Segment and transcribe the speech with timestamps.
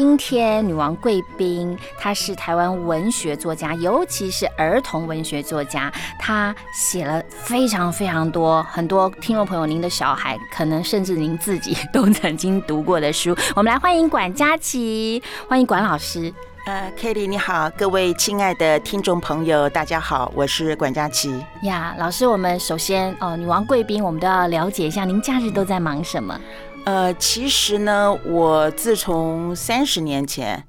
[0.00, 5.92] 今天女王贵宾，她是台湾文学作家，尤其是儿童文学作家。
[6.18, 13.36] 她写了非常非常多，很多听众朋友，您的小孩可能甚至您自己都曾经读过的书。
[13.54, 16.32] 我们来欢迎管佳琪，欢迎管老师。
[16.64, 21.44] 呃，Kitty 你好，各位亲爱的听众朋友，大家好，我是管佳琪。
[21.62, 26.38] 呀，老师，我们首先哦，女王贵宾，我们都要了解一下，您假日都在忙什么？
[26.84, 30.64] 呃，其实呢，我自从三十年前，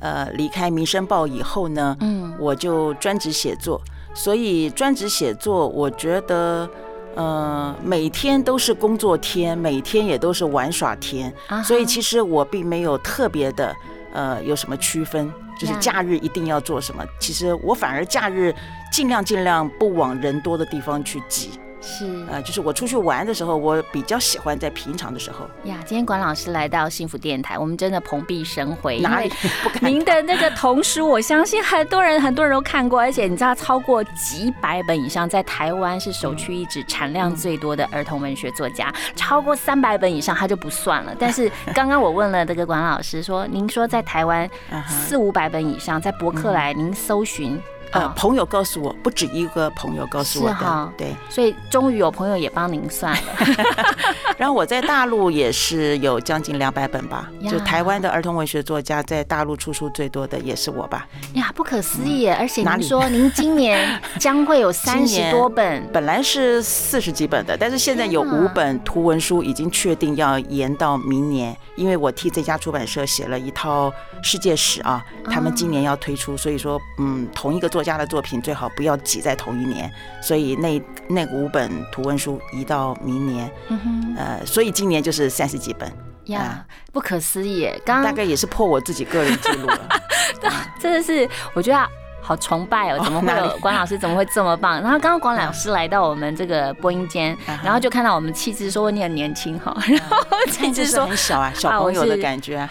[0.00, 3.80] 呃，离开《民生报》以后呢，嗯，我就专职写作，
[4.14, 6.68] 所以专职写作，我觉得，
[7.14, 11.32] 呃，每天都是工作天，每天也都是玩耍天，
[11.64, 13.74] 所以其实我并没有特别的，
[14.12, 17.02] 呃，有什么区分，就是假日一定要做什么。
[17.18, 18.54] 其实我反而假日
[18.92, 21.58] 尽量尽量不往人多的地方去挤。
[21.86, 25.48] 是，呃，就是我出去玩的时候，我比较喜欢在平常的时候。
[25.70, 28.98] 呀，今天管老师来到幸福电台，我们真的蓬荜生辉。
[28.98, 29.32] 哪里？
[29.80, 41.14] 您的那个童书，我相信很多人很多人都看过，而且你知道，超过几百本以上，在台湾是首屈一指，产量最多的儿童文学作家，超过三百本以上他就不算了。
[41.16, 44.50] 但是刚刚我问了这个管老师，说您说在台湾
[44.88, 47.56] 四五百本以上，在博客来您搜寻。
[47.96, 53.18] 呃，朋友告诉我，不止一个朋友告诉我的，对，所以终于有朋友也帮您算了。
[54.36, 61.06] 然后我在大陆也是有将近两百本吧，就台湾的儿童文学作家在大陆出书最多的也是我吧。
[61.34, 62.28] 呀，不可思议！
[62.28, 73.90] 而且您说您今年将会有三十 多本，本来是四十几本的，但是现在有五本图文书已经确定要延到明年，因为我替这家出版社写了一套
[74.22, 79.90] 世界史啊，他们今年要推出，所以说嗯，同一个作家的作品最好不要挤在同一年，
[80.22, 83.50] 所以那那五本图文书移到明年。
[84.16, 85.90] 呃，所以今年就是三十几本
[86.26, 87.70] 呀，不可思议！
[87.84, 89.88] 刚大概也是破我自己个人记录了，
[90.80, 91.88] 真的是，我觉得
[92.26, 93.00] 好崇拜哦！
[93.04, 93.96] 怎么会有关老师？
[93.96, 94.82] 怎么会这么棒？
[94.82, 100.18] 然后刚刚关老师来到我们这个播音间，然后就看到我们气质说你很年轻哈，然后
[100.50, 102.68] 气质说很小啊，小朋友的感觉，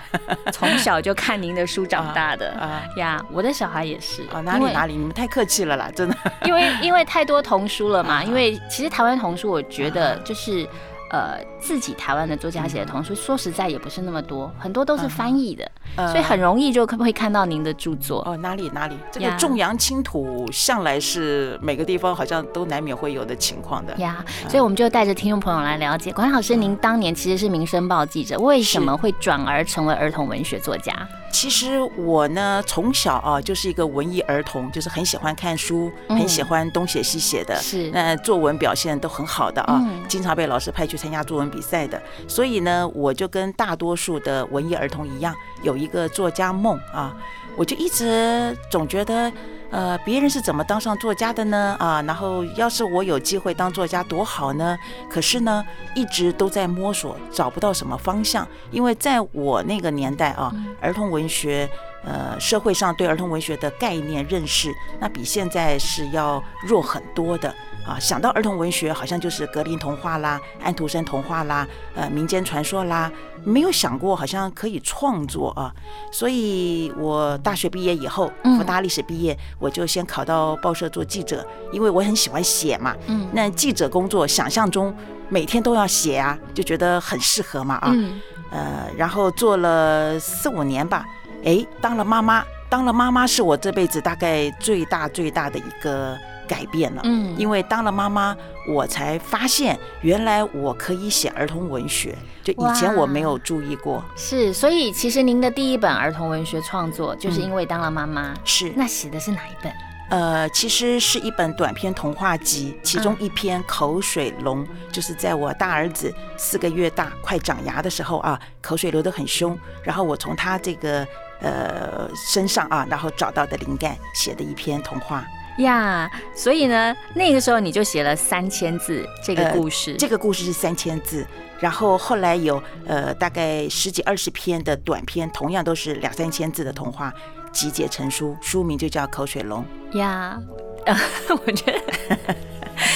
[0.51, 10.67] 从小就看您的书长大的 啊呀，我的小孩也是哦，哪里哪里，你们太客气了啦，真的，因为因为太多童书了嘛， 因为其实台湾童书，我觉得就是。
[11.11, 18.21] 呃，自己台湾的作家写的童书，说实在也不是那么多，很多都是翻译的，所以很容易就可不可以看到您的著作。
[18.23, 18.37] 哦？
[18.37, 23.95] 哪里哪里，这个重阳轻土向来是每个地方好像都难免会有的情况的。
[23.97, 24.23] 呀。
[24.47, 30.93] 所以我们就带着听众朋友来了解，管老师，您当年其实是《民生报》记者，为什么会转而成为儿童文学作家？
[31.31, 37.89] 其实我呢，从小啊就是一个文艺儿童，就是很喜欢看书，很喜欢东写西写的，是。
[37.91, 42.01] 那作文表现都很好的啊，经常被老师派去参加作文比赛的。
[42.27, 45.33] 所以呢，我就跟大多数的文艺儿童一样，
[45.63, 47.15] 有一个作家梦啊，
[47.55, 49.31] 我就一直总觉得。
[49.71, 51.75] 呃，别人是怎么当上作家的呢？
[51.79, 54.77] 啊，然后要是我有机会当作家多好呢？
[55.09, 58.47] 可是呢，一直都在摸索，找不到什么方向。
[58.71, 61.67] 因为在我那个年代啊，儿童文学，
[62.05, 67.53] 呃，社会上对儿童文学的概念认识，那比现在是要弱很多的。
[67.87, 73.11] 啊，想到儿童文学，好像就是格林童话啦、安徒生童话啦、呃民间传说啦，
[73.43, 75.71] 没有想过好像可以创作啊。
[76.11, 82.95] 所以我大学毕业以后，复大历史毕业，我就先考到报社做记者，因为我很喜欢写嘛。
[83.05, 84.91] 嗯，那记者工作想象中
[85.29, 87.91] 每天都要写啊，就觉得很适合嘛啊。
[87.93, 88.19] 嗯
[88.49, 91.05] 呃，然后做了四五年吧，
[91.43, 96.17] 哎，当了妈妈，当了妈妈是我这辈子大概最大最大的一个。
[96.47, 98.35] 改变了，嗯，因为当了妈妈，
[98.67, 104.03] 我才发现原来我可以写儿童文学，就以前我没有注意过。
[104.15, 108.33] 是，所以其实您的第一本儿童文学创作，就是因为当了妈妈。
[108.43, 109.71] 是，那写的是哪一本？
[110.07, 121.05] 呃，其实是一本短篇童话集，其中一篇《口水龙》，就是在我大儿子四个月大、快长牙的时候啊，口水流得很凶，然后我从他这个
[121.41, 125.25] 呃身上啊，然后找到的灵感写的一篇童话。
[125.57, 131.25] 呀，所以呢，那个时候你就写了三千字这个故事，这个故事是三千字，
[131.59, 137.13] 然后后来有呃大概十几二十篇的短篇，同样都是两三千字的童话
[137.51, 139.63] 集结成书，书名就叫《口水龙》
[139.97, 140.37] 呀。
[141.45, 142.35] 我觉得。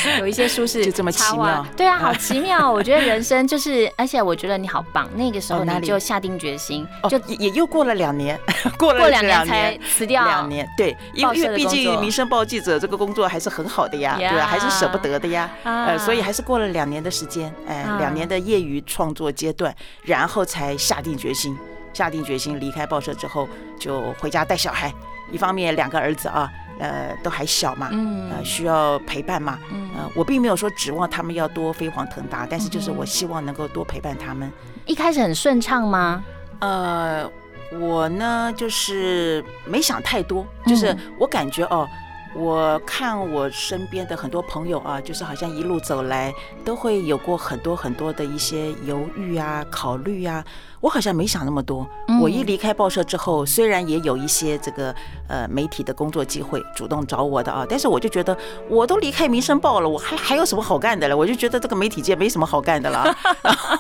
[0.20, 2.72] 有一些书是就这么奇妙，对啊，好 奇妙。
[2.72, 5.08] 我觉得人生就是，而且我觉得你好棒。
[5.16, 8.40] 那个时候你就下定决心，就也又过了两年，
[8.78, 10.68] 过了两年才辞掉两年。
[10.78, 14.46] 对，因为因为毕竟《民生报》记者这个工作还是很好的呀，对吧？
[14.46, 21.58] 还是舍不得的呀，呃，所以还是过了两年的时间，哎，两年的业余创作阶段，然后才下定决心，
[21.94, 23.48] 下定决心离开报社之后，
[23.80, 24.94] 就回家带小孩。
[25.32, 26.50] 一方面两个儿子啊。
[26.80, 27.90] 呃，都还小嘛，
[28.32, 29.60] 呃，需要陪伴嘛，
[29.96, 34.52] 呃，我并没有说指望他们要多飞黄腾达，但是就是我希望能够多陪伴他们。
[34.86, 36.24] 一开始很顺畅吗？
[36.60, 37.30] 呃，
[37.80, 41.88] 我呢就是没想太多，就是我感觉哦，
[42.36, 46.34] 我看我身边的很多朋友啊，就是好像一路走来
[46.64, 50.44] 都会有过很多很多的一些犹豫啊、考虑啊。
[50.82, 51.86] 我好像没想那么多。
[52.22, 54.96] 我一离开报社之后，虽然也有一些这个
[55.28, 58.38] 呃媒体的工作机会主动找我的啊，但是我就觉得
[58.70, 61.18] 我都离开民生报了，我还还有什么好干的了？
[61.18, 63.14] 我就觉得这个媒体界没什么好干的了。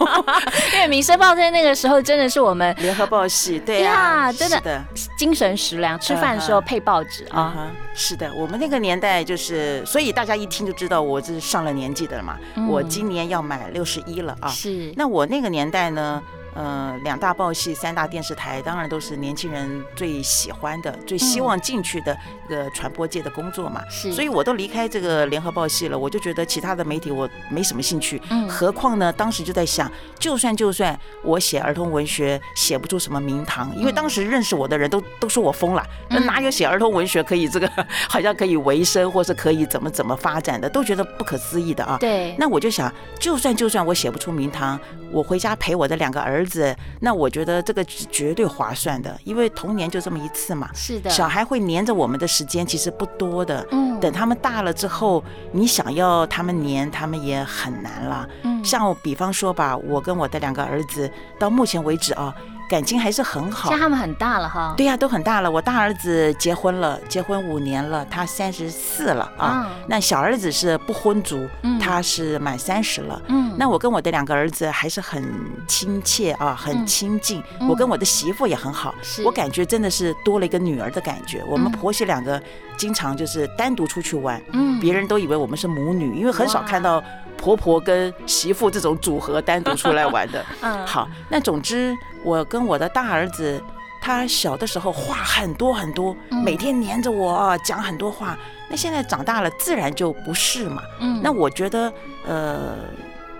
[0.75, 4.83] 因为民生报在那个时候真的是我们联合报系，对呀，真的
[5.17, 7.69] 精神食粮，吃饭的时候配报纸啊。
[7.95, 12.37] 是的，我们那个年代就是，所以大家一听就知道我是上了年纪的了嘛。
[12.69, 14.47] 我今年要满六十一了啊。
[14.47, 14.93] 是。
[14.95, 16.23] 那我那个年代呢？
[16.55, 23.81] 呃，两大报系、三大电视台，当然都是年轻人最喜欢的、最希望进去的一个传播界的工作嘛。
[23.89, 28.21] 是，所以我都离开这个联合报系了，我就觉得其他的媒体我没什么兴趣。
[28.29, 37.71] 嗯，何况呢，当时就在想，就算就算我写儿童文学写不出什么名堂，因为当时认识我的人都都说我疯了，那哪有写儿童文学可以这个
[38.09, 41.97] 好像可以维生，或是可以怎么怎么发展的，都觉得不可思议的啊。
[41.99, 44.79] 对，那我就想，就算就算我写不出名堂，
[45.11, 46.39] 我回家陪我的两个儿。
[46.49, 50.69] 儿子，那我觉得这个是绝对划算的，因为童年就这么一次嘛。
[50.73, 53.65] 是的，小孩会黏着我们的时间其实不多的。
[53.71, 58.27] 嗯，等他们大了之后，你想要他们黏，他们也很难了。
[58.43, 62.33] 嗯，像比方说吧，我跟我的两个儿子到目前为止啊。
[62.69, 64.75] 感情还是很好，像他们很大了哈。
[64.77, 65.49] 对呀，都很大了。
[65.49, 69.67] 我大儿子结婚了，结婚五年了，他三十四了啊。
[69.87, 71.49] 那小儿子是不婚族，
[71.81, 73.19] 他是满三十了。
[73.27, 75.27] 嗯，那我跟我的两个儿子还是很
[75.67, 77.43] 亲切啊，很亲近。
[77.67, 78.93] 我跟我的媳妇也很好，
[79.25, 81.43] 我感觉真的是多了一个女儿的感觉。
[81.47, 82.39] 我们婆媳两个
[82.77, 87.03] 经常就是单独出去玩，嗯，别人都以为我们是母女，因为很少看到。
[87.41, 93.61] 婆婆跟媳妇这种组合单独出来玩的， 嗯，好，那总之我跟我的大儿子，
[94.01, 98.37] 他小的时候话很多很多，每天黏着我讲很多话。
[98.69, 100.81] 那现在长大了，自然就不是嘛。
[100.99, 101.91] 嗯，那我觉得，
[102.25, 102.75] 呃，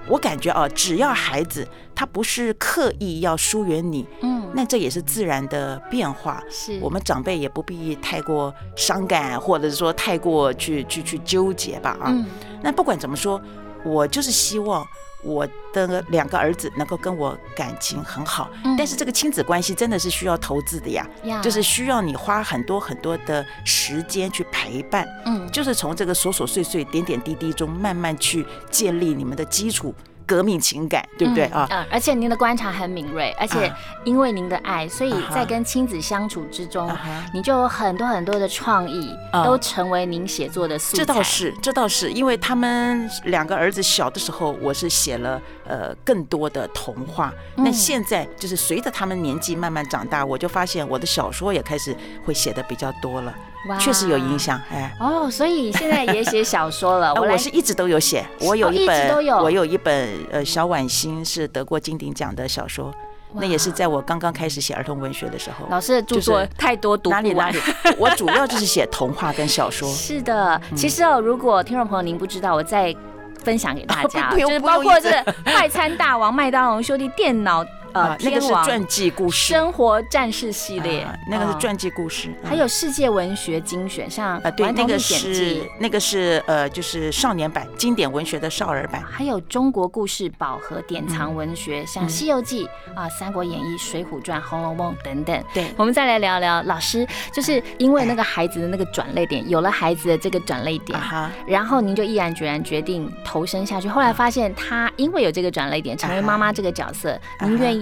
[0.07, 6.43] 我感觉啊，只要孩子他不是刻意要疏远你，嗯，那这也是自然的变化。
[6.49, 11.95] 是我们长辈也不必太过伤感，或者是说太过去去去纠结吧。
[12.01, 12.13] 啊，
[12.61, 13.41] 那不管怎么说。
[13.85, 14.85] 我就是希望
[15.23, 21.05] 我的两个儿子能够跟我感情很好，但是这个亲子关系真的是需要投资的呀，
[21.41, 29.93] 就是需要你花很多很多的时间去陪伴，嗯，就是从这个琐琐碎碎、点点滴滴中慢慢去建立你们的基础。
[30.29, 31.67] 革命情感，对不对啊？
[31.71, 33.73] 嗯，而且您的观察很敏锐，而且
[34.05, 36.87] 因为您的爱，所以在跟亲子相处之中，
[37.33, 39.11] 你就有很多很多的创意，
[39.43, 41.03] 都成为您写作的素材。
[41.03, 47.33] 这倒是，这倒是，因为他们两个儿子小的时候，我是写了呃更多的童话。
[47.55, 53.33] 那现在就是随着他们年纪慢慢长大，我就发现我的小说也开始会写的比较多了。
[53.79, 57.13] 确实有影响，哎哦，所以现在也写小说了。
[57.13, 62.93] 我是一直都有写，我有一本，我有一本呃小晚星是得过金鼎奖的小说，
[63.33, 65.65] 那也是在我刚刚开始写儿童文学的时候。
[65.69, 67.59] 老师的著作太多，读哪里哪里？
[67.99, 69.91] 我主要就是写童话跟小说。
[69.91, 72.95] 是的，其实哦，如果听众朋友您不知道，我再
[73.43, 75.11] 分享给大家，就是包括这
[75.43, 77.65] 快餐大王麦当劳兄弟电脑。
[77.93, 95.43] 啊，那个是传记故事，生活战士系列，那个是传记故事，还有世界文学精选，像啊，对，那个是那个是呃，就是少年版经典文学的少儿版，还有中国故事宝盒典藏文学，像《西游记》啊，《三国演义》《水浒传》《红楼梦》等等。
[95.53, 100.99] 对，我们再来聊聊老师，就是因为那个孩子的那个转泪点，有了孩子的这个转泪点，
[101.47, 103.87] 然后您就毅然决然决定投身下去。
[103.89, 107.78] 后来发现他因为有这个转泪点，成为妈妈这个角色，您愿意。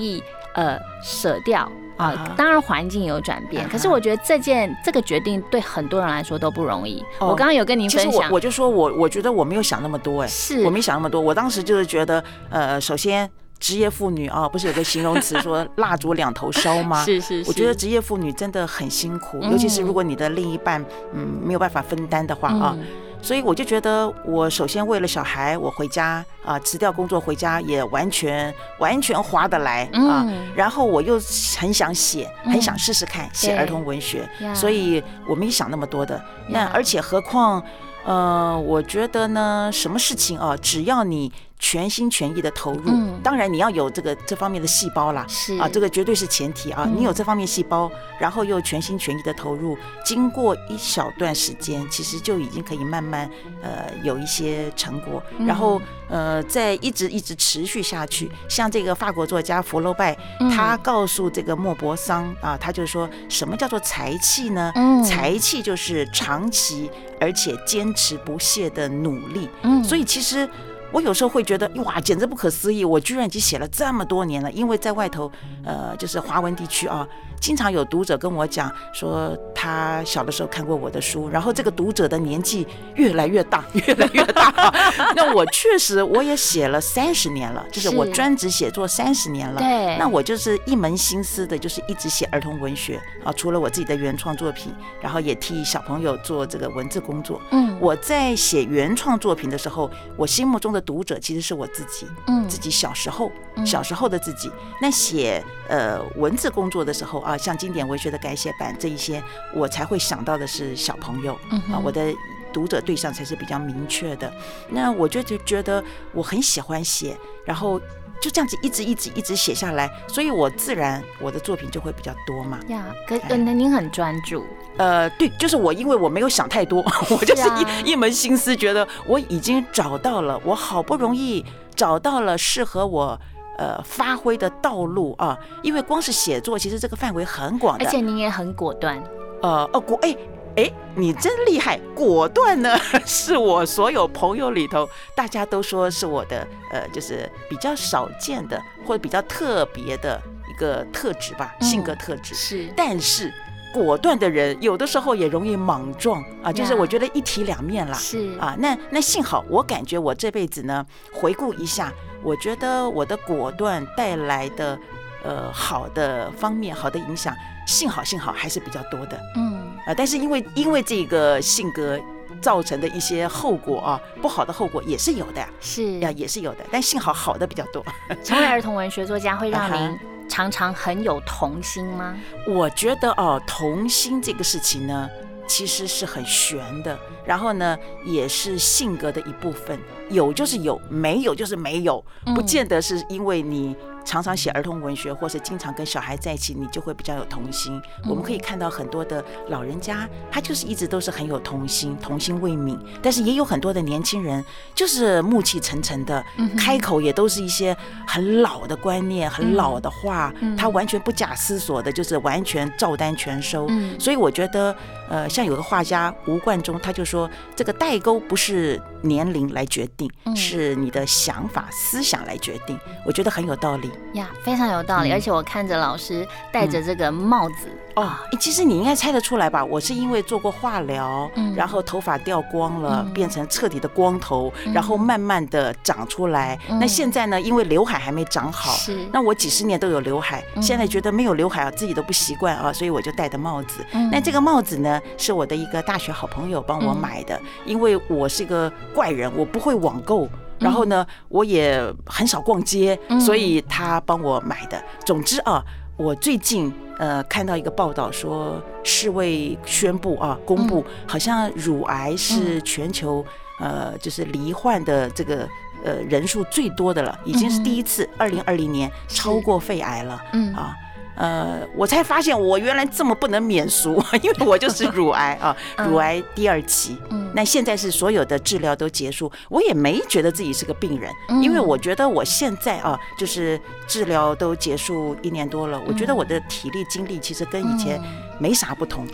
[0.53, 7.03] 呃，舍掉啊啊，当然环境有转变，啊可是我觉得这件这个决定对很多人来说都不容易。
[7.19, 7.27] 哦。
[7.27, 10.63] 我刚刚有跟您其实分享，我我就说我我觉得我没有想那么多哎，是。
[10.63, 17.03] 我没想那么多，我当时就是觉得呃，首先职业妇女啊，不是有个形容词说 蜡烛两头烧吗？
[17.03, 19.51] 是是是，我觉得职业妇女真的很辛苦，嗯。
[19.51, 22.85] 尤其是如果你的另一半嗯没有办法分担的话啊，嗯
[23.21, 31.19] 所以我就觉得我首先为了小孩，我回家啊辞掉工作回家也完全完全划得来啊，嗯然后我又
[31.59, 36.21] 很想写，嗯很想试试看写儿童文学，所以我没想那么多的。
[36.47, 37.63] 那而且何况。
[38.05, 41.29] 呃，我觉得呢，什么事情啊，只要你
[41.59, 46.83] 全心全意的投入，嗯当然你要有这个这方面的细胞啦，是啊，这个绝对是前提啊！
[46.85, 53.29] 嗯你有这方面细胞，然后又全心全意的投入，经过一小段时间，其实就已经可以慢慢
[53.61, 58.31] 呃有一些成果，嗯然后呃再一直一直持续下去。
[58.47, 64.71] 像这个法国作家福楼拜，嗯他告诉这个莫泊桑啊，他就说什么叫做才气呢？
[64.75, 69.49] 嗯才气就是长期而且坚持不懈的努力。
[69.63, 70.47] 嗯所以其实
[70.91, 72.85] 我有时候会觉得，哇，简直不可思议！
[72.85, 74.51] 我居然已经写了这么多年了。
[74.51, 75.31] 因为在外头，
[75.65, 77.07] 呃，就是华文地区啊，
[77.39, 84.51] 经常有读者跟我讲说，他小的时候看过我的书，然后这个读者的年纪越来越大， 越来越大。
[85.15, 89.59] 那我确实我也写了三十年了，就是我专职写作三十年了。
[89.59, 97.41] 对，那我就是一门心思的，就是一直写儿童文学啊，除了我自己的原创作品，然后也替小朋友做这个文字工作。
[97.51, 104.51] 嗯我在写原创作品的时候，我心目中的读者其实是我自己，嗯自己小时候，嗯小时候的自己。
[104.81, 111.33] 那写呃文字工作的时候啊，像经典文学的改写版这一些，我才会想到的是小朋友
[111.71, 112.13] 啊我的。
[112.53, 114.33] 读者对象才是比较明确的，
[114.69, 117.79] 那我就就觉得我很喜欢写，然后
[118.19, 122.57] 就这样子一直一直一直写下来，所以我自然我的作品就会比较多嘛。
[122.69, 124.43] 呀，可哎可能您很专注，
[124.77, 127.43] 呃，对，就是我，因为我没有想太多，我就 是
[127.83, 131.45] 一、一门心思，觉得我已经找到了，我好不容易
[131.75, 133.19] 找到了适合我
[133.57, 135.37] 呃发挥的道路啊。
[135.61, 137.85] 因为光是写作，其实这个范围很广的。
[137.85, 139.01] 而且您也很果断，
[139.41, 140.15] 呃哦果哎
[140.55, 152.33] 哎，你真厉害，果断呢 是我所有朋友里头大家都说是我的呃，就是比较少见的或者比较特别的一个特质吧，性格嗯特质。
[152.33, 153.31] 是但是
[153.73, 157.93] 果断的人有的时候也容易莽撞啊，就是我觉得一体两面啦。
[157.93, 161.91] 是啊，那那幸好，我感觉我这辈子呢，回顾一下，
[162.23, 164.79] 我觉得我的果断带来的
[165.23, 167.35] 呃好的方面、好的影响，
[167.67, 169.93] 幸好幸好还是比较多的嗯啊。
[169.95, 171.99] 但是因为因为这个性格
[172.41, 177.83] 造成的一些后果啊，不好的后果也是有的，是呀也是有的，但幸好好的比较多。
[178.23, 182.15] 成为儿童文学作家会让您常常很有童心吗？
[182.47, 185.09] 我觉得哦，童心这个事情呢，
[185.47, 189.79] 其实是很玄的，然后呢，也是性格的一部分。
[190.09, 192.03] 有就是有，没有就是没有，
[192.35, 193.75] 不嗯见得是因为你
[194.07, 197.79] 常常写儿童文学，或是经常跟小孩在一起，你就会比较有童心。
[198.07, 202.79] 我们可以看到很多的老人家，他就是一直都是很有童心，童心未泯。
[203.01, 206.23] 但是也有很多的年轻人，就是暮气沉沉的，
[206.57, 207.75] 开口也都是一些
[208.07, 213.67] 很老的观念、很老的话，他完全不假思索的，就是完全照单全收。
[213.69, 214.73] 嗯所以我觉得，
[215.09, 222.79] 呃，像有个画家吴冠中，他就说，这个代沟不是年龄来决定，嗯是你的想法、思想来决定。
[223.05, 223.91] 我觉得很有道理。
[224.13, 225.09] 呀，非常有道理。
[225.09, 229.63] 嗯而且我看着老师戴着这个帽子，哦，诶其实你应该猜得出来吧？
[229.63, 236.57] 我是因为做过化疗，嗯然后头发掉光了，嗯变成彻底的光头，嗯然后慢慢的长出来。
[236.69, 243.85] 嗯那现在呢，因为刘海还没长好，是那我几十年都有刘海，嗯现在觉得没有刘海啊，自己都不习惯啊，所以我就戴的帽子。
[243.93, 250.27] 嗯那这个帽子呢，是我的一个大学好朋友帮我嗯买的，因为我是一个怪人，我不会网购。
[250.59, 254.81] 然后呢，我也很少逛街，嗯所以他帮我买的。
[255.05, 255.63] 总之啊，
[255.97, 263.25] 我最近呃看到一个报道说，世卫宣布啊，公布好像乳癌是全球
[263.59, 265.47] 呃就是罹患的这个
[265.83, 270.21] 呃人数最多的了，已经是第一次，二零二零年超过肺癌了。
[270.33, 270.75] 嗯啊，
[271.17, 275.89] 呃，我才发现我原来这么不能免俗， 因为我就是乳癌啊，嗯。
[275.89, 276.95] 乳癌第二期。
[277.09, 277.29] 嗯。
[277.33, 281.41] 那现在是所有的治疗都结束，我也没觉得自己是个病人，嗯。
[281.43, 288.03] 因为我觉得我现在啊，就是治疗都结束一年多了，我觉得我的体力精力其实跟以前嗯。
[288.39, 289.07] 没啥不同。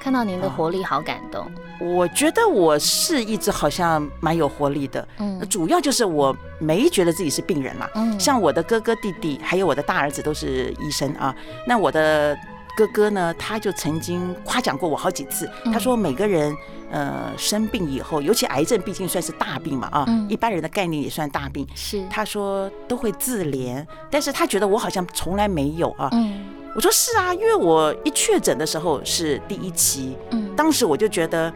[0.00, 1.50] 看到您的活力，好感动。
[1.78, 5.46] 我觉得我是一直好像蛮有活力的，嗯。
[5.48, 7.88] 主要就是我没觉得自己是病人嘛。
[7.94, 8.18] 嗯。
[8.18, 11.34] 像我的哥哥弟弟还有我的大儿子都是医生啊，
[11.66, 12.36] 那我的
[12.76, 15.72] 哥哥呢，他就曾经夸奖过我好几次，嗯。
[15.72, 16.54] 他说每个人
[16.90, 21.66] 呃生病以后，尤其癌症毕竟算是大病嘛啊嗯，一般人的概念也算大病。
[21.74, 26.08] 是，他说都会自怜，但是他觉得我好像从来没有啊。
[26.12, 26.44] 嗯
[26.76, 31.52] 我说是啊，因为我一确诊的时候是第一期，嗯当时我就觉得。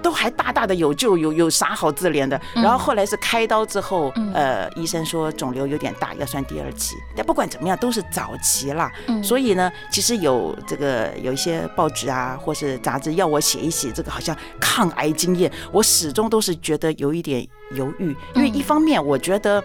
[0.00, 2.40] 都还大大的有救，有有啥好自怜的？
[2.54, 6.94] 嗯然后后来是开刀之后，嗯呃，医生说肿瘤有点大，要算第二期。
[7.16, 8.92] 但不管怎么样，都是早期啦。
[9.08, 19.60] 嗯所以呢，其实有这个有一些报纸啊，或是杂志要我写一写这个好像抗癌经验，我始终都是觉得有一点犹豫，因为嗯一方面我觉得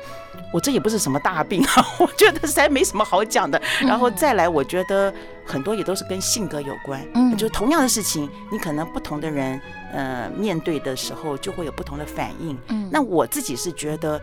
[0.53, 3.59] 我这也不是什么大病啊， 我觉得实在没什么好讲的。
[3.81, 5.11] 然后再来，我觉得
[5.43, 9.59] 很多也都是跟性格有关，嗯就同样的事情，你可能不同的人
[9.91, 12.57] 呃面对的时候就会有不同的反应。
[12.69, 14.21] 嗯那我自己是觉得，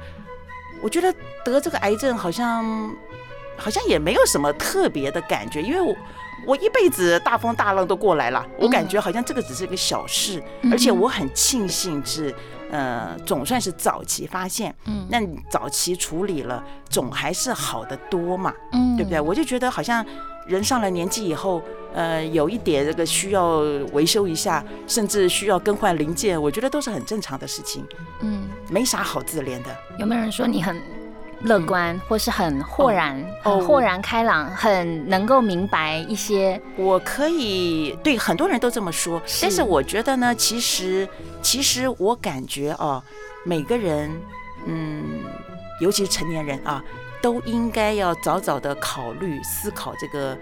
[0.80, 1.12] 我觉得
[1.44, 2.94] 得这个癌症好像
[3.56, 5.94] 好像也没有什么特别的感觉，因为我
[6.46, 12.32] 我一辈子大风大浪都过来了，我感觉好像这个只是一个小事，嗯而且我很庆幸是
[12.70, 15.06] 呃总算是早期发现，嗯。
[15.10, 18.96] 那你早期处理了，总还是好的多嘛，嗯。
[18.96, 19.20] 对不对？
[19.20, 20.04] 我就觉得好像
[20.46, 21.62] 人上了年纪以后，
[21.94, 23.58] 呃，有一点这个需要
[23.92, 27.84] 维修一下，甚至需要更换零件，我觉得都是很正常的事情，
[28.20, 29.76] 嗯，没啥好自怜的。
[29.98, 30.80] 有没有人说你很
[31.42, 36.60] 乐观，或是很豁然、哦很豁然开朗，很能够明白一些？
[36.76, 39.42] 我可以对很多人都这么说，是。
[39.42, 41.08] 但是我觉得呢，其实
[41.40, 43.02] 其实我感觉哦，
[43.44, 44.10] 每个人，
[44.66, 45.02] 嗯，
[45.80, 46.84] 尤其是成年人啊，
[47.22, 50.36] 都应该要早早的考虑思考这个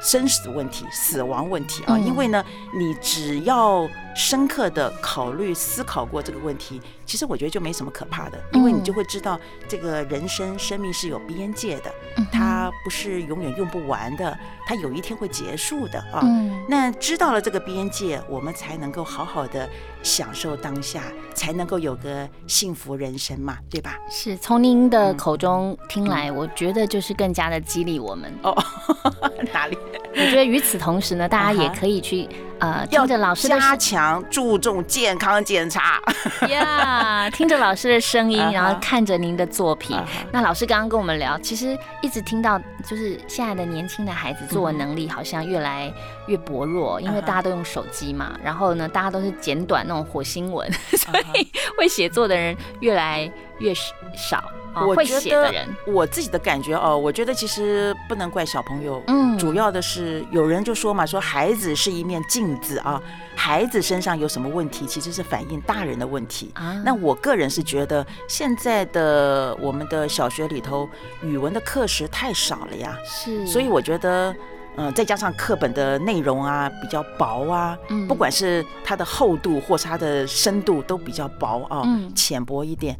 [0.00, 2.06] 生死问题、死亡问题啊，嗯。
[2.06, 16.20] 因为呢，你只要深刻的考虑思考过这个问题，其实我觉得就没什么可怕的，因为你就会知道这个人生生命是有边界的，嗯它不是永远用不完的，它有一天会结束的啊。
[16.22, 16.64] 嗯。
[16.66, 19.68] 那知道了这个边界，我们才能够好好的
[20.06, 21.02] 享受当下，
[21.34, 23.98] 才能够有个幸福人生嘛，对吧？
[24.08, 28.32] 是从您的嗯口中听来，我觉得就是更加的激励我们。
[28.44, 28.54] 哦，
[29.52, 29.76] 哪里
[30.12, 32.28] 我觉得与此同时呢，大家也可以去
[32.60, 36.00] 呃听着老师的加强注重健康检查？
[36.48, 40.06] 呀，听着老师的声音，然后看着您的作品 啊。
[40.30, 45.92] 那老师刚刚跟我们聊，其实一直听到就是现在的年轻的孩子作文能力好像越来
[46.28, 53.72] 越薄弱，因为大家都用手机嘛，然后呢，大家都是简短那种火星文， 所啊以会写作的人越来越
[54.14, 54.42] 少
[54.74, 63.00] 我觉得写的人，我自己的感觉哦，我觉得其实不能怪小朋友，嗯主要的是有人就说嘛，说孩子是一面镜子啊，
[63.34, 66.50] 孩子身上有什么问题，其实是反映大人的问题。
[66.52, 66.78] 啊。
[66.84, 70.86] 那我个人是觉得，现在的我们的小学里头，
[71.22, 74.34] 语文的课时太少了呀，是，所以我觉得，
[74.76, 82.96] 嗯、再加上课本的内容啊比较薄啊，嗯不管是它的厚度或是它的深度都比较薄啊，嗯浅薄一点。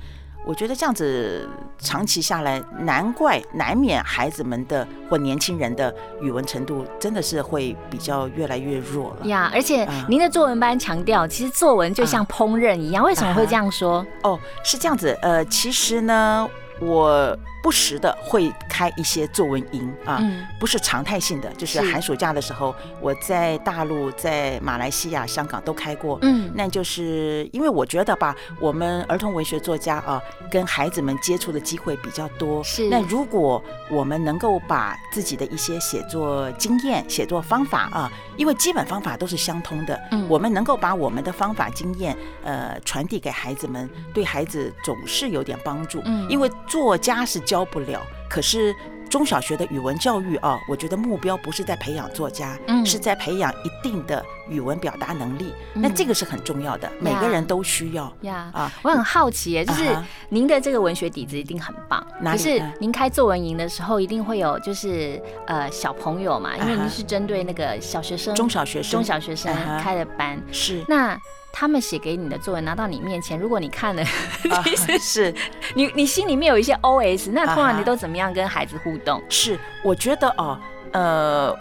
[0.48, 9.26] 我觉得这样子长期下来，难怪难免孩子们的或年轻人的语文程度真的是会比较越来越弱了。
[9.26, 14.06] 呀，而且啊您的作文班强调，其实作文就像烹饪一样，为什么会这样说？
[14.22, 15.18] 哦，是这样子。
[15.20, 16.48] 呃，其实呢，
[16.80, 17.36] 我
[17.66, 26.16] 不时的会开一些作文营啊，嗯不是常态性的，就是是寒暑假的时候，我在大陆、在马来西亚、香港都开过。
[26.22, 32.62] 嗯那就是因为我觉得吧，我们儿童文学作家啊，跟孩子们接触的机会比较多。
[32.62, 46.00] 是那如果我们能够把自己的一些写作经验、写作方法啊，因为基本方法都是相通的，嗯我们能够把我们的方法经验呃传递给孩子们，对孩子总是有点帮助。
[46.04, 48.74] 嗯因为作家是教不了，可是。
[49.08, 52.84] 中小学的语文教育啊，我觉得目标不是在培养作家，嗯。
[52.84, 55.54] 是在培养一定的语文表达能力。
[55.72, 58.12] 那嗯这个是很重要的，每个人都需要。
[58.22, 58.50] 呀。
[58.52, 58.70] 啊。
[58.82, 59.96] 我很好奇耶，就是
[60.28, 68.90] 您的这个文学底子一定很棒，可是您开作文营的时候，一定会有就是呃小朋友嘛，因为您是针对那个小学生、中小学生。
[68.90, 70.84] 中小学生开的班，是。
[70.88, 71.16] 那
[71.58, 74.02] 他们写给你的作文拿到你面前，如果你看了，
[74.50, 74.62] 啊，
[75.00, 75.34] 是
[75.74, 79.22] 你你心里面有一些 OS，那通常你都怎么样跟孩子互动？
[79.30, 80.60] 是，我觉得哦，呃，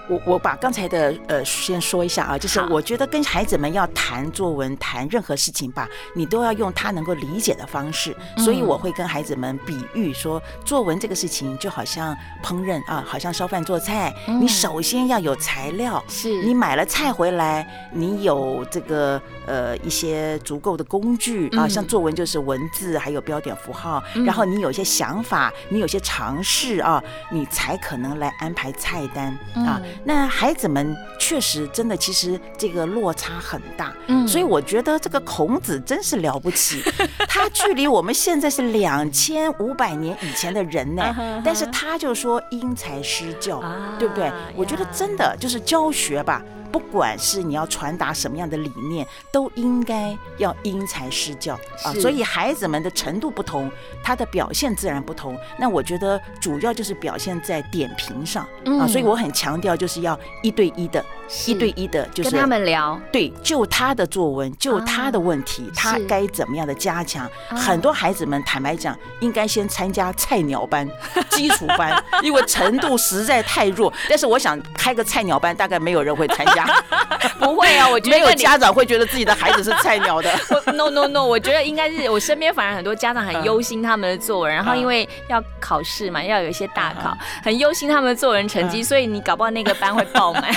[0.08, 8.16] 我我把刚才的呃先说一下啊，就是我觉得跟孩子们要谈作文、谈任何事情吧，你都要用他能够理解的方式。
[8.38, 16.44] 所以我会跟孩子们比喻说，作文这个事情就好像烹饪啊，好像烧饭做菜，你首先要有材料，是。
[16.44, 21.70] 你买了菜回来，你有这个呃一些足够的工具啊，嗯。
[21.70, 29.25] 像作文就是文字还有标点符号，然后你有一些想法，你有些尝试啊，你才可能来安排菜单
[29.56, 29.80] 啊。
[29.84, 36.84] 嗯那孩子们确实真的其实这个落差很大，嗯所以我觉得这个孔子真是了不起，
[37.28, 44.32] 他距离我们现在是两千五百年以前的人呢但是他就说因材施教，啊对不对？
[44.56, 46.42] 我觉得真的就是教学吧。
[46.76, 51.54] 不管是你要传达什么样的理念，都应该要因材施教
[51.86, 51.94] 啊。
[52.02, 53.72] 所以孩子们的程度不同，
[54.04, 55.38] 他的表现自然不同。
[55.58, 58.50] 那我觉得主要就是表现在点评上啊。
[58.66, 61.04] 嗯所以我很强调就是要一对一的，
[61.48, 67.26] 一对一的，就是跟他们聊，对，就他的作文，就他的问题，他该怎么样的加强？
[67.50, 70.88] 啊很多孩子们坦白讲，应该先参加菜鸟班、
[71.32, 73.92] 基础班，因为程度实在太弱。
[74.08, 76.65] 但是我想开个菜鸟班，大概没有人会参加，
[77.40, 80.32] 不会啊，我觉得没有家长会觉得自己的孩子是菜鸟的。
[80.66, 90.44] 我 no no no，我觉得应该是我身边反而很多家长很忧心他们的作文，然后因为要考试嘛，要有一些大考，很忧心他们的作文成绩，所以你搞不好那个班会爆满。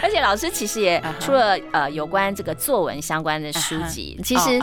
[0.00, 4.60] 而且老师其实也出了呃有关这个作文相关的书籍，其实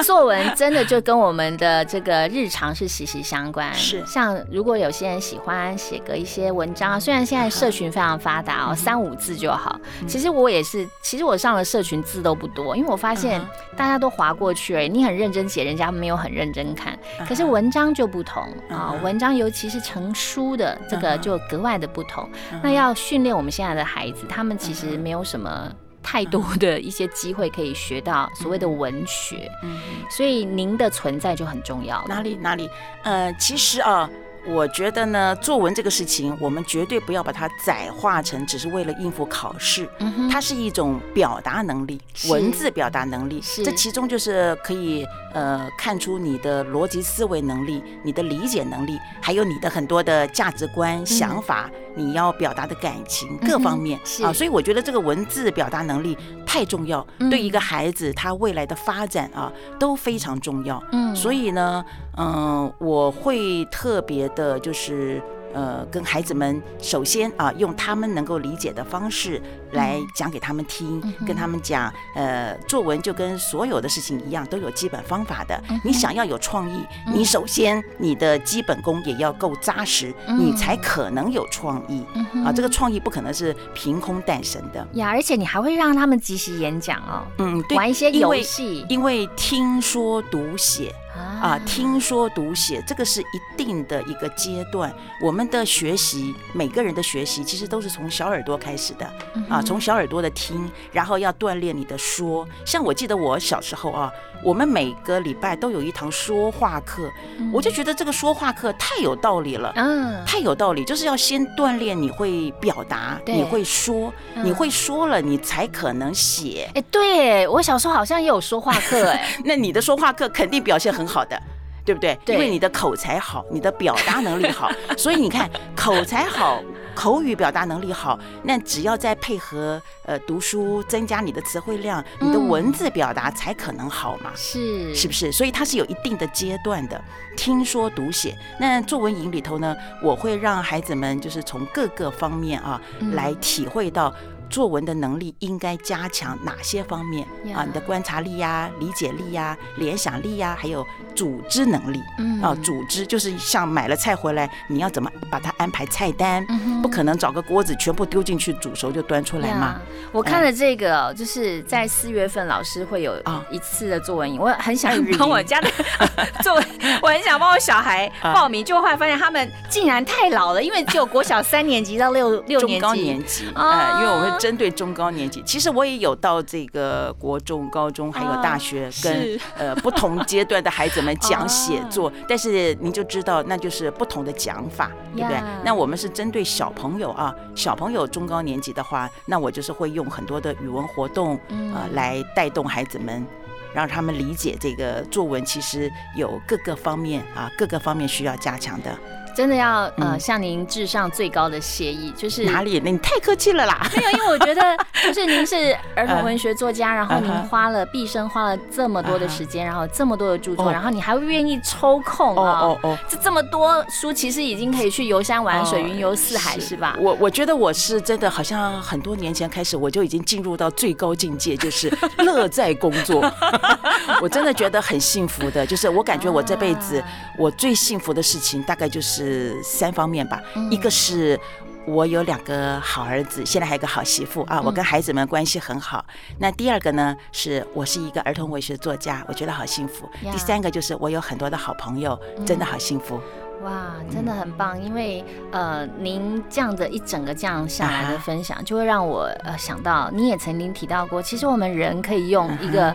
[0.00, 3.72] 作文真的就跟我们的这个日常是息息相关。
[3.74, 9.78] 是像如果有些人喜欢写个一些文章啊，虽然现在社群非常发达哦，三五字就好。
[10.06, 14.88] 其实我也是，其实我上了社群字都不多，因为我发现嗯大家都划过去而已。
[14.88, 16.98] 你很认真写，人家没有很认真看。
[17.28, 22.28] 可是文章就不同啊，嗯文章尤其是成书的这个嗯就格外的不同。
[22.52, 25.70] 嗯那要训练我们现在的孩子，他们其实没有什么。
[26.00, 32.06] 太多的一些机会可以学到所谓的文学，嗯，所以您的存在就很重要了。
[32.08, 32.70] 哪里哪里？
[33.02, 34.08] 呃，其实啊。
[34.48, 39.88] 我觉得呢，作文这个事情，我们绝对不要把它窄化成只是为了应付考试。
[39.98, 43.40] 嗯哼，它是一种表达能力，文字表达能力。
[43.42, 54.32] 是这其中就是可以呃看出你的逻辑思维能力、你的理解能力，还有你的很多的价值观、想法，你要表达的感情各方面嗯啊。
[54.32, 60.82] 所以我觉得这个文字表达能力太重要，嗯对一个孩子他未来的发展啊都非常重要。
[60.92, 61.84] 嗯所以呢，
[62.18, 65.22] 嗯、我会特别的，就是
[65.54, 69.40] 呃，跟孩子们首先啊，用他们能够理解的方式
[69.72, 75.58] 来讲给他们听，嗯跟他们讲，呃，作文就跟所有的事情一样，都有基本方法的。
[75.70, 82.04] 嗯你想要有创意，你首先你的基本功也要够扎实，嗯你才可能有创意。
[82.14, 84.86] 嗯啊，这个创意不可能是凭空诞生的。
[84.92, 90.94] 呀，而且你还会让他们即席演讲哦，嗯，对，玩一些游因为戏因为听说读写。
[91.18, 94.92] 啊，听说读写这个是一定的一个阶段。
[95.20, 99.06] 我们的学习，每个人的学习其实都是从小耳朵开始的
[99.48, 102.46] 啊，从小耳朵的听，然后要锻炼你的说。
[102.64, 107.10] 像我记得我小时候啊，我们每个礼拜都有一堂说话课，
[107.52, 109.72] 我就觉得这个说话课太有道理了。
[109.76, 116.70] 嗯，太有道理，就是要先锻炼你会表达，你会说，嗯你会说了，你才可能写。
[116.74, 121.40] 哎，对，我小时候好像也有说话课，哎， 那你的说话课肯定表现很好的，
[121.84, 122.18] 对不对？
[122.24, 126.62] 对因为你的口才好，你的表达能力好， 所以你看口才好。
[126.94, 134.32] 口语表达能力好，那只要再配合呃读书，增加你的词汇量，你的嗯文字表达才可能好嘛。
[134.34, 135.30] 是是不是？
[135.30, 137.00] 所以它是有一定的阶段的，
[137.36, 138.36] 听说读写。
[138.58, 144.12] 那作文营里头呢，我会让孩子们就是从各个方面啊、嗯来体会到。
[144.50, 147.64] 作文的能力应该加强哪些方面呀啊？
[147.66, 152.56] 你的观察力呀、理解力呀、联想力呀，还有组织能力嗯啊。
[152.62, 156.44] 组织就是像买了菜回来，你要怎么把它安排菜单？
[156.48, 159.80] 嗯不可能找个锅子全部丢进去煮熟就端出来嘛呀。
[160.12, 165.68] 我看了这个哦，就是在四月份老师会有啊一次的作文营，我很想 帮我家的
[166.40, 166.64] 作文，
[167.02, 173.08] 我很想帮我小孩啊报名，就后来发现他们竟然太老了，因为只有国小三年级到六六中高年级。
[173.08, 185.38] 年级，啊呃，因为我们针对中高年级，其实我也有到这个国中、高中还有大学，跟是呃不同阶段的孩子们讲写作， 但是您就知道那就是不同的讲法，对不对？
[185.64, 193.26] 那我们是针对小朋友啊，小朋友中高年级的话，那我就是会用很多的语文活动嗯啊、来带动孩子们。
[193.74, 198.90] 让他们理解这个作文其实有各个方面啊，各个方面需要加强的。
[199.38, 202.80] 真的要呃嗯向您致上最高的谢意，就是哪里？
[202.84, 203.88] 那你太客气了啦。
[203.94, 204.60] 没有，因为我觉得
[205.00, 212.78] 就是您是儿童文学作家，然后您花了毕生花了这么多的时间，然后这么多的著作，哦然后你还会愿意抽空哦啊哦。
[212.82, 212.98] 哦。
[213.08, 216.96] 这这么多书，其实已经可以去游山玩水、哦云游四海，是吧？
[216.98, 223.32] 我我觉得我是真的，好像很多年前开始，我就已经进入到最高境界，就是乐在工作。
[224.20, 229.27] 我真的觉得很幸福的，就是我感觉我这辈子啊我最幸福的事情，大概就是
[229.62, 230.42] 三方面吧。
[230.54, 231.38] 嗯一个是。
[231.86, 236.04] 我有两个好儿子，现在还有个好媳妇啊，我跟孩子们关系很好。
[236.38, 240.04] 那第二个呢，是我是一个儿童文学作家，我觉得好幸福。
[240.22, 243.18] 呀第三个就是我有很多的好朋友，真的好幸福。
[243.62, 244.78] 哇，真的很棒！
[244.78, 252.94] 因为呃，您这样的一整个这样下来的啊分享，就会让我呃想到，你也曾经提到过，其实我们人可以用一个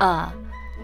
[0.00, 0.28] 呃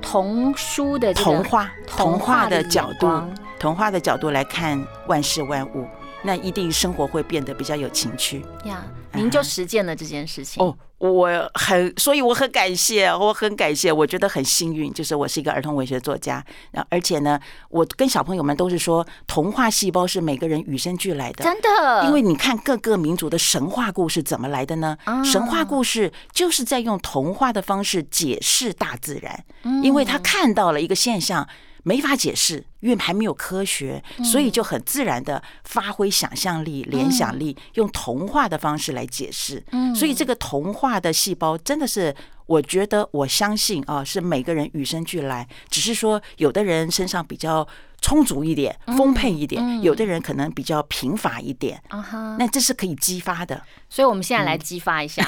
[0.01, 3.23] 童书的这个童话，童话的角度，
[3.59, 5.87] 童话的角度来看万事万物，
[6.23, 8.45] 那一定生活会变得比较有情趣。
[8.65, 10.65] 呀，您就实践了这件事情。
[10.65, 17.39] 哦，我很，所以我很感谢，我很感谢，我觉得很幸运，就是我是一个儿童文学作家，然后而且呢，
[17.71, 21.45] 我跟小朋友们都是说，童话细胞是每个人与生俱来的。
[21.45, 24.97] 真的，因为你看各个民族的神话故事怎么来的呢？
[25.25, 29.45] 神话故事就是在用童话的方式解释大自然，
[29.83, 31.49] 因为他看到了一个现象。
[31.85, 39.63] 没法解释，因为还没有科学，所以就很自然的发挥想象力、联想力，用童话的方式来解释。
[39.95, 42.15] 所以这个童话的细胞真的是，
[42.47, 47.67] 我觉得我相信啊，是每个人与生俱来，只是说有的人身上比较
[48.01, 51.83] 充足一点、丰沛一点，有的人可能比较贫乏一点。
[51.89, 53.63] 啊哈，那这是可以激发的。
[53.89, 55.23] 所以我们现在来激发一下，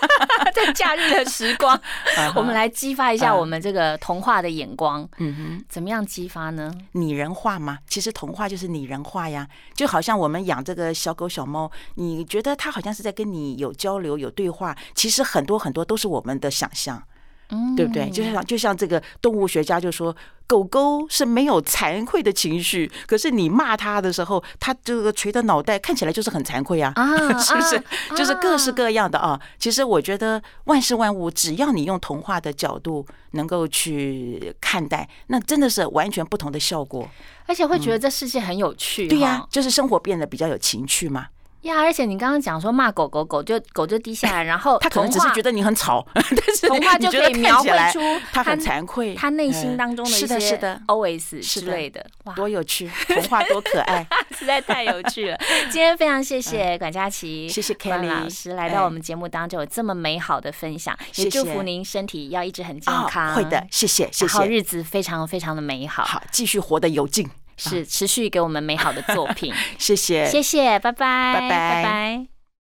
[0.54, 1.80] 在假日的时光，
[2.34, 5.08] 我们来激发一下我们这个童话的眼光。
[5.18, 6.72] 嗯哼，怎么样激发呢？
[6.92, 17.02] 拟人化吗，其实童话就是拟人化呀，就好像我们养这个小狗小猫，你觉得它好像是在跟你有交流、有对话，其实很多很多都是我们的想象。
[17.50, 18.08] 嗯对不对？
[18.10, 20.14] 就像就像这个动物学家就说，
[20.46, 26.92] 狗狗是没有惭愧的情绪，可是你骂它的时候，它这个垂着脑袋看起来就是很惭愧啊。
[26.96, 27.06] 啊，
[27.38, 28.16] 是不是啊？
[28.16, 29.40] 就是各式各样的啊。
[29.58, 37.08] 其实我觉得万事万物，只要你用童话的角度能够去看待，那真的是完全不同的效果。
[37.46, 39.06] 而且会觉得这世界很有趣。
[39.06, 41.28] 嗯对呀、哈就是生活变得比较有情趣嘛。
[41.62, 48.00] 呀，而且你刚刚讲说骂狗狗，狗就狗就低下来， 然后他可能只是觉得得你很吵， 但是童话就可以描绘出
[48.32, 54.06] 他很惭愧，他内心当中的一些是的，OS 是的之类的，哇，多有趣，童话多可爱。
[54.38, 55.36] 实在太有趣了。
[55.70, 64.26] 今天非常谢谢管佳琪，谢谢管 Kelly 老师来到我们节目当中有这么美好的分享，也祝福您身体要一直很健啊康，会的，，谢谢，谢谢。
[64.26, 69.52] 然后日子非常非常的美好，好，继续活得有劲，是持续给我们美好的作品。
[69.78, 72.37] 谢谢，谢谢，拜拜，拜拜拜拜。